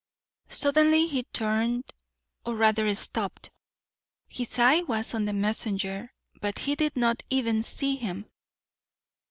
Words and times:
Suddenly 0.49 1.05
he 1.05 1.25
turned 1.31 1.93
or 2.43 2.55
rather 2.55 2.95
stopped. 2.95 3.51
His 4.27 4.57
eye 4.57 4.81
was 4.81 5.13
on 5.13 5.25
the 5.25 5.31
messenger, 5.33 6.11
but 6.41 6.57
he 6.57 6.73
did 6.73 6.95
not 6.95 7.21
even 7.29 7.61
see 7.61 7.97
him. 7.97 8.25